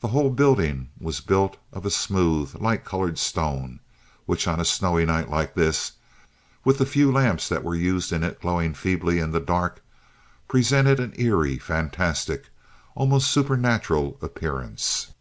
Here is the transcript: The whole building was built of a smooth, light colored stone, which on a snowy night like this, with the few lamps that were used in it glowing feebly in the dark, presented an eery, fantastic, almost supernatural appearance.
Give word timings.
The 0.00 0.08
whole 0.08 0.28
building 0.28 0.90
was 1.00 1.22
built 1.22 1.56
of 1.72 1.86
a 1.86 1.90
smooth, 1.90 2.54
light 2.56 2.84
colored 2.84 3.18
stone, 3.18 3.80
which 4.26 4.46
on 4.46 4.60
a 4.60 4.64
snowy 4.66 5.06
night 5.06 5.30
like 5.30 5.54
this, 5.54 5.92
with 6.66 6.76
the 6.76 6.84
few 6.84 7.10
lamps 7.10 7.48
that 7.48 7.64
were 7.64 7.74
used 7.74 8.12
in 8.12 8.22
it 8.22 8.42
glowing 8.42 8.74
feebly 8.74 9.20
in 9.20 9.30
the 9.30 9.40
dark, 9.40 9.82
presented 10.48 11.00
an 11.00 11.14
eery, 11.18 11.56
fantastic, 11.56 12.50
almost 12.94 13.30
supernatural 13.30 14.18
appearance. 14.20 15.14